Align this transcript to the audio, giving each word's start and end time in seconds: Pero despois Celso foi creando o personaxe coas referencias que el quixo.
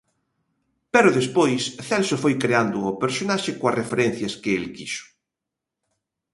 Pero 0.93 1.15
despois 1.19 1.61
Celso 1.87 2.15
foi 2.23 2.35
creando 2.43 2.77
o 2.91 2.97
personaxe 3.03 3.51
coas 3.59 3.77
referencias 3.81 4.33
que 4.41 4.51
el 4.59 4.65
quixo. 4.75 5.05